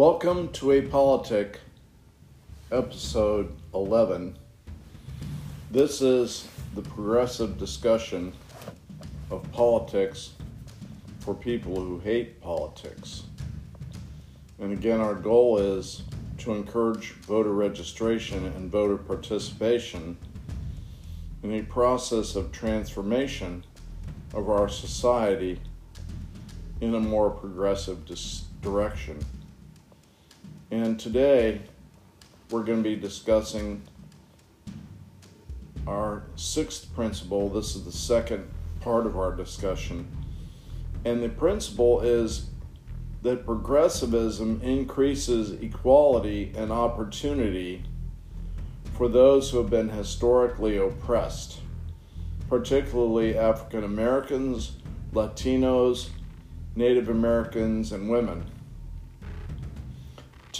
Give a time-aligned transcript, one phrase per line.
[0.00, 1.60] Welcome to A Politic,
[2.72, 4.34] episode 11.
[5.70, 8.32] This is the progressive discussion
[9.30, 10.30] of politics
[11.18, 13.24] for people who hate politics.
[14.58, 16.00] And again, our goal is
[16.38, 20.16] to encourage voter registration and voter participation
[21.42, 23.66] in a process of transformation
[24.32, 25.60] of our society
[26.80, 29.22] in a more progressive dis- direction.
[30.72, 31.62] And today
[32.48, 33.82] we're going to be discussing
[35.84, 37.48] our sixth principle.
[37.48, 38.48] This is the second
[38.80, 40.06] part of our discussion.
[41.04, 42.50] And the principle is
[43.22, 47.82] that progressivism increases equality and opportunity
[48.94, 51.58] for those who have been historically oppressed,
[52.48, 54.76] particularly African Americans,
[55.12, 56.10] Latinos,
[56.76, 58.44] Native Americans, and women.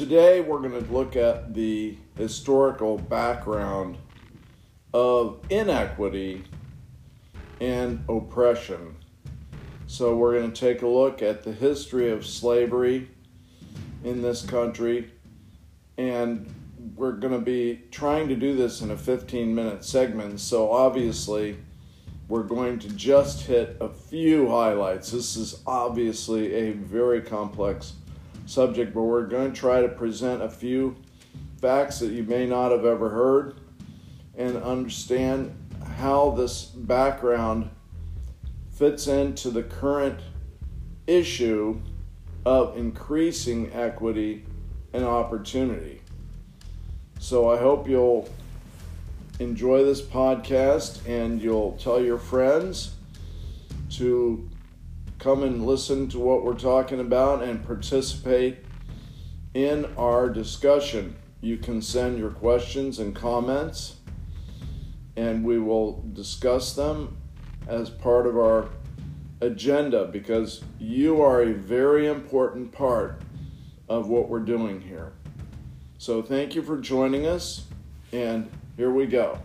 [0.01, 3.99] Today, we're going to look at the historical background
[4.95, 6.45] of inequity
[7.61, 8.97] and oppression.
[9.89, 13.11] So, we're going to take a look at the history of slavery
[14.03, 15.13] in this country,
[15.99, 16.51] and
[16.97, 20.41] we're going to be trying to do this in a 15 minute segment.
[20.41, 21.59] So, obviously,
[22.27, 25.11] we're going to just hit a few highlights.
[25.11, 27.93] This is obviously a very complex
[28.51, 30.97] subject, but we're going to try to present a few
[31.61, 33.61] facts that you may not have ever heard
[34.37, 35.55] and understand
[35.97, 37.71] how this background
[38.73, 40.19] fits into the current
[41.07, 41.81] issue
[42.45, 44.45] of increasing equity
[44.93, 46.01] and opportunity.
[47.21, 48.29] So I hope you'll
[49.39, 52.95] enjoy this podcast and you'll tell your friends
[53.91, 54.50] to
[55.21, 58.57] come and listen to what we're talking about and participate
[59.53, 61.15] in our discussion.
[61.43, 63.97] You can send your questions and comments,
[65.17, 67.19] and we will discuss them
[67.69, 68.71] as part of our
[69.43, 73.21] agenda because you are a very important part
[73.91, 75.13] of what we're doing here.
[75.99, 77.67] So, thank you for joining us,
[78.11, 79.39] and here we go.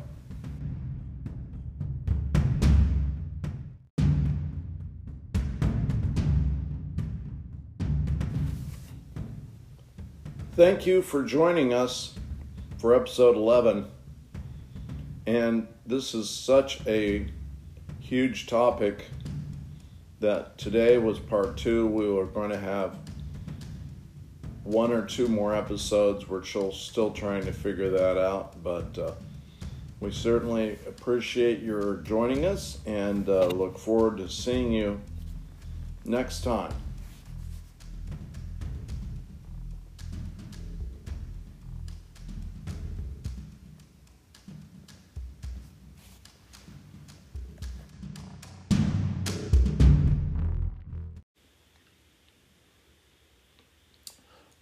[10.56, 12.16] Thank you for joining us
[12.78, 13.88] for episode 11.
[15.28, 17.28] And this is such a
[18.00, 19.10] huge topic
[20.22, 21.88] that today was part two.
[21.88, 22.96] We were going to have
[24.64, 26.30] one or two more episodes.
[26.30, 29.12] We're still trying to figure that out, but uh,
[30.00, 35.02] we certainly appreciate your joining us and uh, look forward to seeing you
[36.06, 36.72] next time.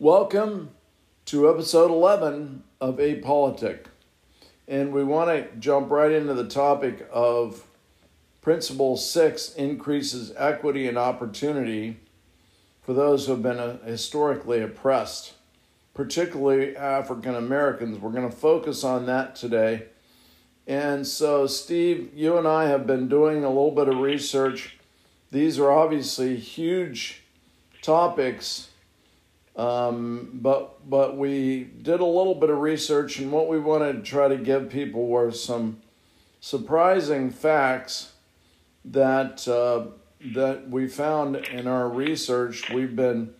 [0.04, 0.72] Welcome
[1.28, 3.88] to episode 11 of A Politic.
[4.68, 7.64] And we want to jump right into the topic of
[8.42, 12.02] Principle 6 increases equity and opportunity
[12.82, 15.36] for those who have been uh, historically oppressed,
[15.94, 17.98] particularly African Americans.
[17.98, 19.86] We're going to focus on that today.
[20.68, 24.78] And so, Steve, you and I have been doing a little bit of research.
[25.32, 27.22] These are obviously huge
[27.82, 28.68] topics
[29.56, 34.02] um, but but we did a little bit of research, and what we wanted to
[34.02, 35.82] try to give people were some
[36.40, 38.14] surprising facts
[38.84, 39.86] that uh,
[40.34, 42.70] that we found in our research.
[42.72, 43.34] We've been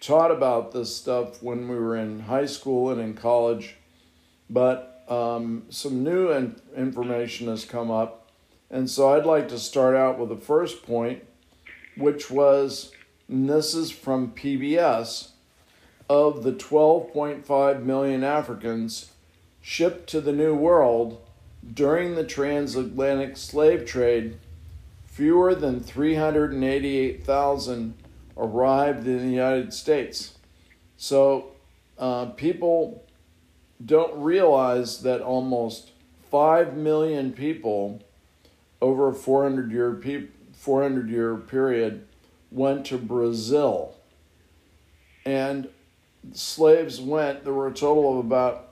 [0.00, 3.76] taught about this stuff when we were in high school and in college,
[4.48, 8.30] but um, some new in- information has come up,
[8.70, 11.24] and so I'd like to start out with the first point,
[11.96, 12.92] which was
[13.30, 15.28] and this is from PBS,
[16.08, 19.12] of the 12.5 million Africans
[19.62, 21.24] shipped to the New World
[21.72, 24.36] during the transatlantic slave trade,
[25.04, 27.94] fewer than 388,000
[28.36, 30.36] arrived in the United States.
[30.96, 31.52] So
[31.98, 33.04] uh, people
[33.84, 35.92] don't realize that almost
[36.32, 38.02] 5 million people
[38.80, 42.08] over a 400 year, pe- 400 year period
[42.50, 43.94] went to Brazil.
[45.24, 45.68] And
[46.32, 48.68] slaves went, there were a total of about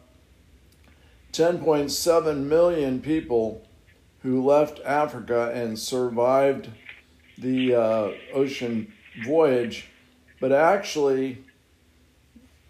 [1.32, 3.64] 10.7 million people
[4.22, 6.70] who left Africa and survived
[7.36, 8.92] the uh, ocean
[9.24, 9.88] voyage.
[10.40, 11.44] But actually,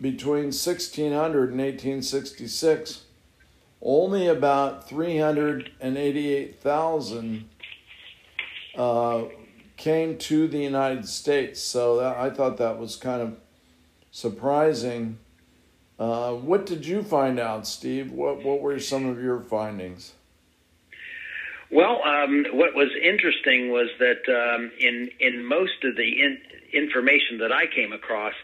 [0.01, 3.03] between 1600 and 1866,
[3.81, 7.49] only about 388,000
[8.77, 9.23] uh,
[9.79, 11.63] came to the United States.
[11.63, 13.39] So that, I thought that was kind of
[14.11, 15.19] surprising.
[15.99, 18.13] Uh, what did you find out, Steve?
[18.13, 20.13] What what were some of your findings?
[21.71, 26.39] Well, um, what was interesting was that um, in in most of the in,
[26.73, 28.35] information that I came across,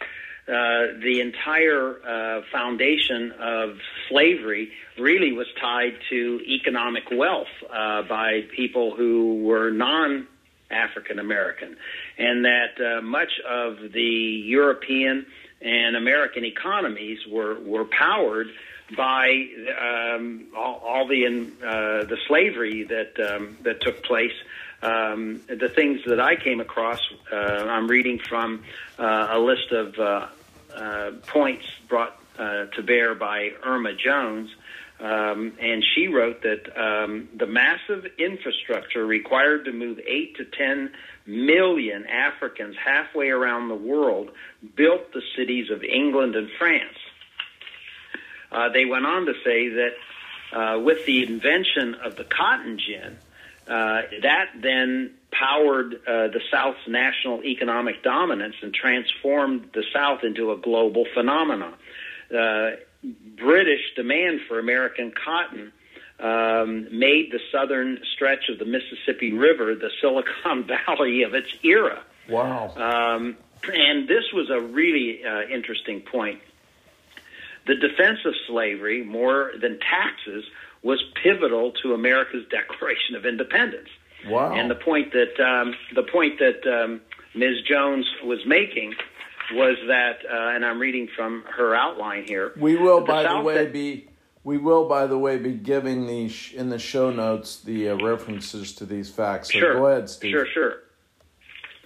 [0.48, 3.78] uh, the entire uh, foundation of
[4.08, 10.26] slavery really was tied to economic wealth uh, by people who were non
[10.70, 11.76] African American,
[12.18, 15.26] and that uh, much of the European
[15.60, 18.48] and American economies were were powered
[18.96, 19.46] by
[19.80, 24.34] um, all, all the uh, the slavery that um, that took place.
[24.82, 27.00] Um, the things that I came across,
[27.32, 28.64] uh, I'm reading from
[28.98, 30.26] uh, a list of uh,
[30.74, 34.50] uh, points brought uh, to bear by Irma Jones.
[35.00, 40.92] Um, and she wrote that um, the massive infrastructure required to move 8 to 10
[41.26, 44.30] million Africans halfway around the world
[44.76, 46.96] built the cities of England and France.
[48.52, 49.92] Uh, they went on to say that
[50.52, 53.18] uh, with the invention of the cotton gin,
[53.66, 60.52] uh, that then powered uh, the South's national economic dominance and transformed the South into
[60.52, 61.74] a global phenomenon.
[63.36, 65.72] British demand for American cotton
[66.20, 72.02] um, made the southern stretch of the Mississippi River the Silicon Valley of its era.
[72.28, 72.72] Wow.
[72.76, 73.36] Um,
[73.72, 76.40] and this was a really uh, interesting point.
[77.66, 80.44] The defense of slavery, more than taxes,
[80.82, 83.88] was pivotal to America's Declaration of Independence.
[84.26, 84.54] Wow.
[84.54, 87.00] And the point that um, the point that um,
[87.34, 87.62] Ms.
[87.68, 88.94] Jones was making
[89.52, 92.52] was that, uh, and I'm reading from her outline here.
[92.56, 94.08] We will, the by South the way, that, be
[94.44, 97.96] we will, by the way, be giving the sh- in the show notes the uh,
[97.96, 99.52] references to these facts.
[99.52, 99.74] So sure.
[99.74, 100.32] go ahead, Steve.
[100.32, 100.74] Sure, sure.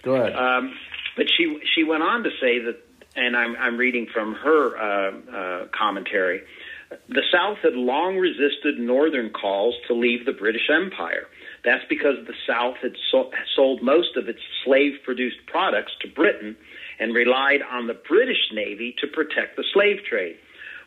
[0.03, 0.35] Go ahead.
[0.35, 0.73] Um,
[1.15, 2.77] but she she went on to say that,
[3.15, 6.41] and I'm I'm reading from her uh, uh, commentary.
[6.89, 11.27] The South had long resisted Northern calls to leave the British Empire.
[11.63, 16.55] That's because the South had so- sold most of its slave produced products to Britain
[16.99, 20.37] and relied on the British Navy to protect the slave trade.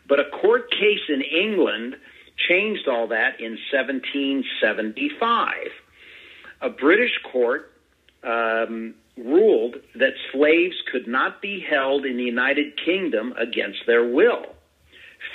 [0.08, 1.96] But a court case in England
[2.48, 5.54] changed all that in 1775.
[6.62, 7.72] A British court
[8.24, 14.46] um, ruled that slaves could not be held in the United Kingdom against their will.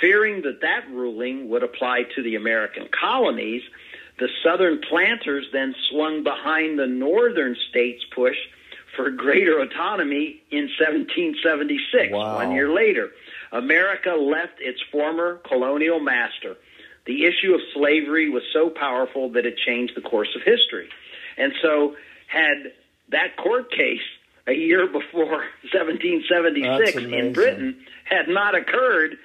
[0.00, 3.62] Fearing that that ruling would apply to the American colonies,
[4.18, 8.36] the Southern planters then swung behind the Northern states' push
[8.96, 12.34] for greater autonomy in 1776, wow.
[12.34, 13.10] one year later.
[13.52, 16.56] America left its former colonial master.
[17.06, 20.88] The issue of slavery was so powerful that it changed the course of history.
[21.36, 21.96] And so,
[22.26, 22.72] had
[23.10, 24.02] that court case
[24.46, 25.24] a year before
[25.72, 29.16] 1776 in Britain had not occurred,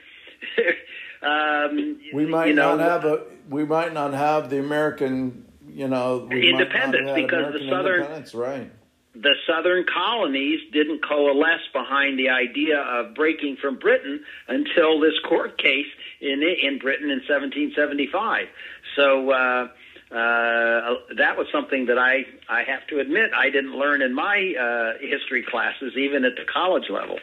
[1.22, 5.88] um, we might you know, not have a we might not have the American you
[5.88, 8.72] know independence because American the southern right
[9.16, 15.58] the southern colonies didn't coalesce behind the idea of breaking from Britain until this court
[15.58, 15.88] case
[16.20, 18.48] in in Britain in 1775.
[18.96, 19.68] So uh,
[20.12, 24.54] uh, that was something that I I have to admit I didn't learn in my
[24.60, 27.20] uh, history classes, even at the college level.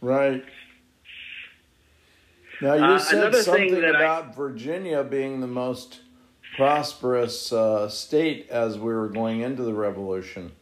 [0.00, 0.44] Right.
[2.60, 6.00] Now you Uh, said something that I- about Virginia being the most
[6.56, 10.52] prosperous uh, state as we were going into the revolution.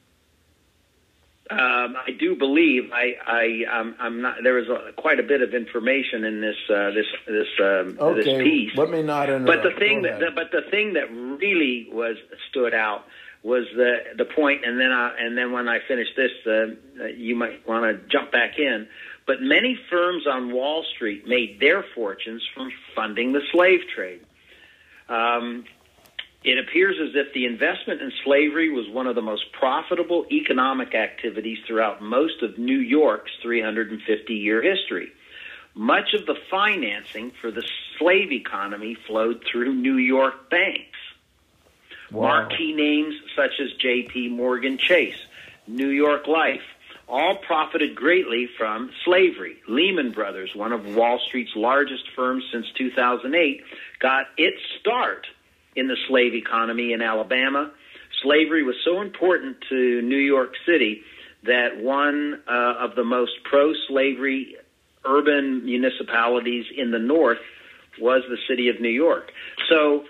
[1.51, 4.37] Um, I do believe I, I um, I'm not.
[4.43, 8.23] There was a, quite a bit of information in this uh, this this um, Okay,
[8.23, 8.71] this piece.
[8.77, 9.47] let me not interrupt.
[9.47, 12.17] But the thing that the, but the thing that really was
[12.49, 13.05] stood out
[13.43, 17.35] was the the point, and then I, and then when I finish this, uh, you
[17.37, 18.89] might want to jump back in.
[19.27, 24.21] But many firms on Wall Street made their fortunes from funding the slave trade.
[25.09, 25.65] Um,
[26.45, 30.95] it appears as if the investment in slavery was one of the most profitable economic
[30.95, 35.13] activities throughout most of New York's 350 year history.
[35.75, 37.63] Much of the financing for the
[37.99, 40.99] slave economy flowed through New York banks.
[42.11, 42.23] Wow.
[42.23, 44.29] Marquee names such as J.P.
[44.29, 45.17] Morgan Chase,
[45.67, 46.61] New York Life,
[47.13, 49.57] all profited greatly from slavery.
[49.69, 53.61] Lehman Brothers, one of Wall Street's largest firms since 2008,
[54.01, 55.27] got its start
[55.77, 57.71] in the slave economy in Alabama.
[58.23, 61.03] Slavery was so important to New York City
[61.45, 64.57] that one uh, of the most pro slavery
[65.05, 67.41] urban municipalities in the north
[68.01, 69.33] was the city of New York.
[69.69, 70.05] So,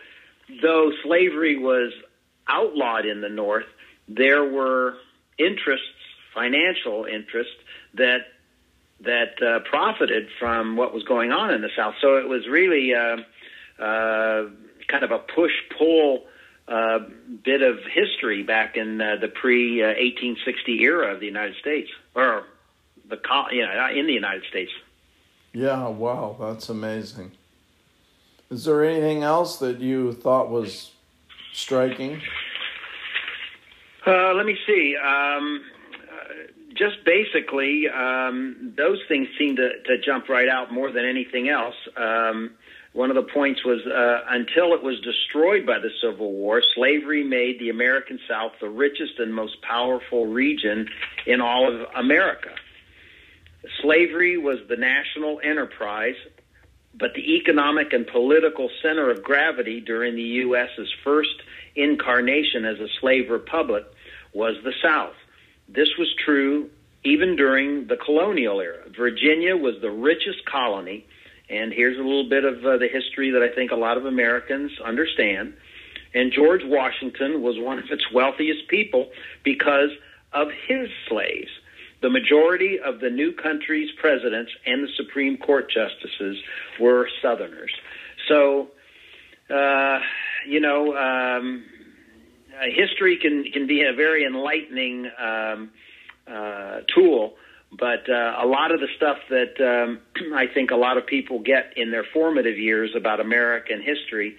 [0.63, 1.93] though slavery was
[2.49, 3.67] outlawed in the north,
[4.07, 4.95] there were
[5.39, 5.87] interests,
[6.35, 7.51] financial interest
[7.95, 8.27] that
[9.01, 11.95] that uh, profited from what was going on in the South.
[12.01, 13.17] So it was really uh,
[13.83, 14.49] uh,
[14.87, 16.25] kind of a push pull
[16.69, 17.01] uh,
[17.45, 22.45] bit of history back in uh, the pre 1860 era of the United States, or
[23.09, 23.19] the
[23.51, 24.71] you know in the United States.
[25.53, 27.33] Yeah, wow, that's amazing.
[28.51, 30.93] Is there anything else that you thought was
[31.53, 32.21] striking?
[34.07, 34.97] Uh, let me see.
[34.97, 35.82] Um, uh,
[36.83, 41.77] just basically, um, those things seem to, to jump right out more than anything else.
[41.97, 42.55] Um,
[42.93, 47.25] one of the points was uh, until it was destroyed by the Civil War, slavery
[47.25, 50.89] made the American South the richest and most powerful region
[51.27, 52.51] in all of America.
[53.81, 56.17] Slavery was the national enterprise,
[56.95, 61.43] but the economic and political center of gravity during the U.S.'s first
[61.77, 63.85] incarnation as a slave republic
[64.35, 65.15] was the South.
[65.75, 66.71] This was true
[67.05, 68.85] even during the colonial era.
[68.97, 71.05] Virginia was the richest colony
[71.53, 74.07] and here's a little bit of uh, the history that I think a lot of
[74.07, 75.53] Americans understand.
[76.15, 79.11] And George Washington was one of its wealthiest people
[79.45, 79.91] because
[80.33, 81.51] of his slaves.
[82.01, 86.39] The majority of the new country's presidents and the Supreme Court justices
[86.81, 87.73] were Southerners.
[88.29, 88.69] So,
[89.51, 89.99] uh,
[90.49, 91.65] you know, um,
[92.55, 95.71] uh, history can can be a very enlightening um,
[96.27, 97.35] uh, tool
[97.79, 100.01] but uh, a lot of the stuff that um,
[100.35, 104.37] I think a lot of people get in their formative years about American history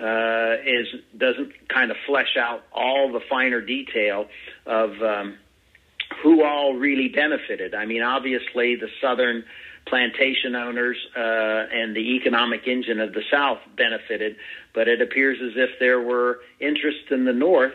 [0.00, 0.86] uh, is
[1.16, 4.26] doesn't kind of flesh out all the finer detail
[4.64, 5.36] of um,
[6.22, 7.74] who all really benefited.
[7.74, 9.44] I mean, obviously the Southern
[9.86, 14.36] plantation owners uh, and the economic engine of the South benefited,
[14.74, 17.74] but it appears as if there were interests in the North,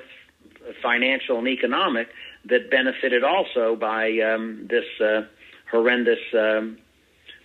[0.81, 2.07] financial and economic,
[2.45, 5.21] that benefited also by um, this uh,
[5.69, 6.77] horrendous um,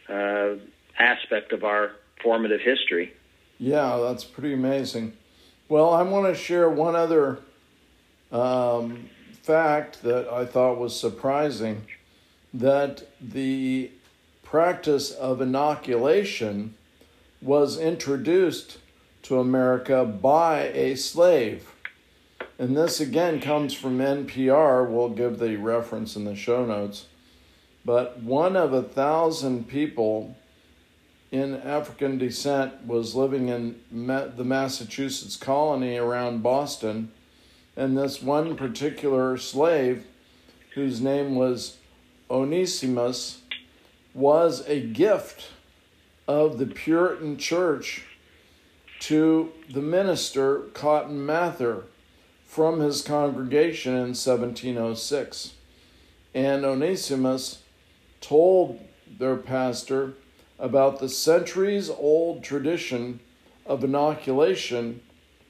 [0.09, 0.55] uh,
[0.99, 3.13] aspect of our formative history.
[3.59, 5.15] Yeah, that's pretty amazing.
[5.69, 7.41] Well, I want to share one other
[8.33, 9.09] um,
[9.43, 11.87] fact that I thought was surprising
[12.53, 13.91] that the
[14.51, 16.75] practice of inoculation
[17.41, 18.79] was introduced
[19.23, 21.73] to America by a slave.
[22.59, 24.91] And this again comes from NPR.
[24.91, 27.07] We'll give the reference in the show notes.
[27.85, 30.37] But one of a thousand people
[31.31, 37.13] in African descent was living in the Massachusetts colony around Boston.
[37.77, 40.07] And this one particular slave,
[40.75, 41.77] whose name was
[42.29, 43.43] Onesimus,
[44.15, 45.49] was a gift
[46.27, 48.05] of the Puritan church
[49.01, 51.85] to the minister Cotton Mather
[52.45, 55.55] from his congregation in 1706.
[56.35, 57.63] And Onesimus
[58.21, 58.81] told
[59.19, 60.15] their pastor
[60.59, 63.21] about the centuries old tradition
[63.65, 65.01] of inoculation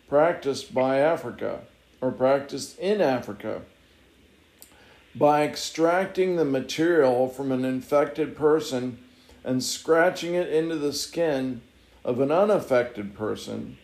[0.08, 1.60] practiced by Africa
[2.00, 3.62] or practiced in Africa
[5.14, 8.98] by extracting the material from an infected person
[9.42, 11.62] and scratching it into the skin
[12.04, 13.76] of an unaffected person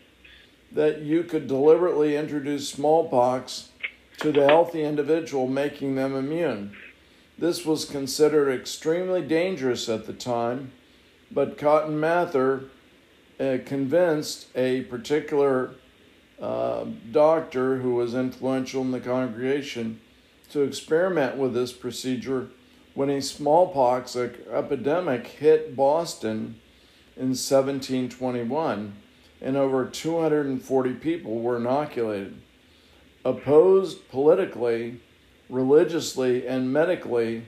[0.71, 3.69] that you could deliberately introduce smallpox
[4.17, 6.75] to the healthy individual, making them immune.
[7.37, 10.71] This was considered extremely dangerous at the time,
[11.31, 12.65] but Cotton Mather
[13.39, 15.75] uh, convinced a particular
[16.41, 19.99] uh, doctor who was influential in the congregation
[20.51, 22.49] to experiment with this procedure
[22.93, 26.59] when a smallpox epidemic hit Boston
[27.15, 28.93] in 1721
[29.41, 32.41] and over 240 people were inoculated.
[33.23, 35.01] Opposed politically,
[35.49, 37.45] religiously, and medically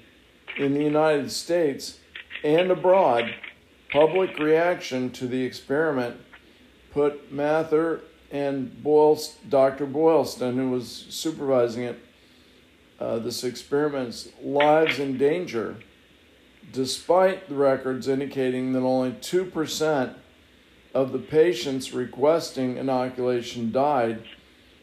[0.58, 2.00] in the United States
[2.44, 3.34] and abroad,
[3.92, 6.18] public reaction to the experiment
[6.92, 8.02] put Mather
[8.32, 9.86] and Boyles, Dr.
[9.86, 12.00] Boylston, who was supervising it,
[13.00, 15.78] uh, this experiment's lives in danger,
[16.72, 20.16] despite the records indicating that only 2%
[20.94, 24.24] of the patients requesting inoculation died,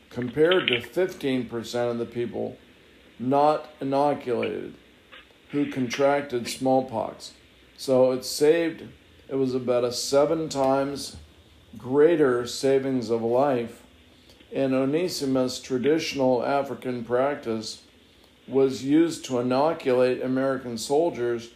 [0.08, 2.56] compared to 15% of the people
[3.18, 4.74] not inoculated
[5.50, 7.32] who contracted smallpox.
[7.76, 8.84] So it saved,
[9.28, 11.16] it was about a seven times
[11.76, 13.82] greater savings of life.
[14.50, 17.82] In Onesimus' traditional African practice
[18.48, 21.50] was used to inoculate American soldiers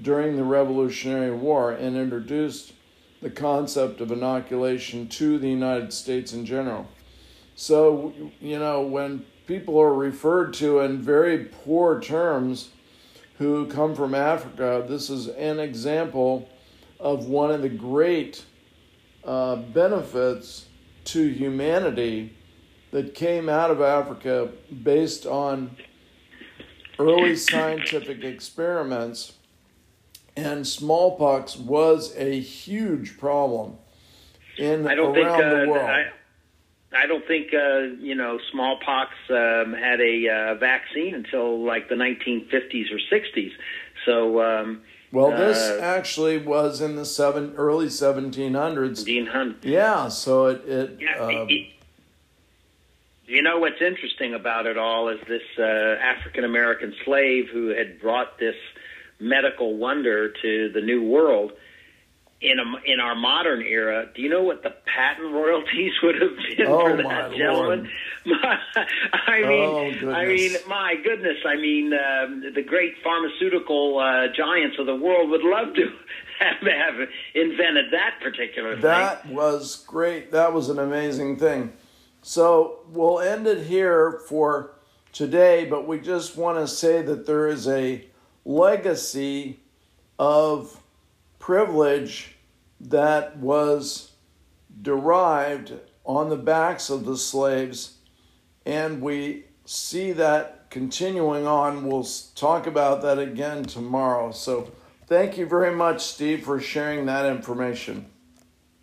[0.00, 2.72] during the Revolutionary War and introduced
[3.22, 6.86] the concept of inoculation to the United States in general.
[7.54, 12.70] So, you know, when people are referred to in very poor terms
[13.38, 16.48] who come from Africa, this is an example
[17.00, 18.44] of one of the great
[19.24, 20.66] uh, benefits
[21.04, 22.34] to humanity
[22.90, 24.50] that came out of Africa
[24.82, 25.76] based on
[26.98, 29.32] early scientific experiments.
[30.36, 33.78] And smallpox was a huge problem
[34.58, 35.88] in I don't around think, uh, the world.
[35.88, 36.04] I,
[36.92, 41.94] I don't think uh, you know smallpox um, had a uh, vaccine until like the
[41.94, 43.52] 1950s or 60s.
[44.04, 49.04] So um, well, this uh, actually was in the seven early 1700s.
[49.04, 49.64] Dean Hunt.
[49.64, 51.66] Yeah, so it it, Yeah, uh, it- it-
[53.26, 58.00] you know what's interesting about it all is this uh, African American slave who had
[58.00, 58.54] brought this
[59.20, 61.52] medical wonder to the New World.
[62.38, 66.36] In a, in our modern era, do you know what the patent royalties would have
[66.58, 67.88] been Oh, for that gentleman?
[68.26, 70.14] I Oh, mean, goodness.
[70.14, 71.38] I mean, my goodness!
[71.46, 75.82] I mean, um, the great pharmaceutical uh, giants of the world would love to
[76.40, 78.82] have, have invented that particular thing.
[78.82, 80.30] That was great.
[80.32, 81.72] That was an amazing thing.
[82.26, 84.72] So we'll end it here for
[85.12, 88.04] today, but we just want to say that there is a
[88.44, 89.60] legacy
[90.18, 90.82] of
[91.38, 92.34] privilege
[92.80, 94.10] that was
[94.82, 97.98] derived on the backs of the slaves,
[98.66, 101.86] and we see that continuing on.
[101.86, 104.32] We'll talk about that again tomorrow.
[104.32, 104.72] So
[105.06, 108.06] thank you very much, Steve, for sharing that information.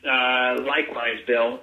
[0.01, 1.59] Uh, likewise, Bill.